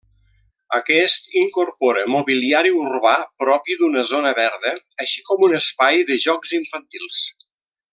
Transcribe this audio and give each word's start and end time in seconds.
Aquest 0.77 1.29
incorpora 1.41 2.05
mobiliari 2.15 2.73
urbà 2.79 3.13
propi 3.45 3.79
d’una 3.83 4.07
zona 4.15 4.35
verda 4.43 4.75
així 5.05 5.25
com 5.31 5.47
un 5.51 5.57
espai 5.63 6.05
de 6.13 6.23
jocs 6.29 6.59
infantils. 6.63 7.25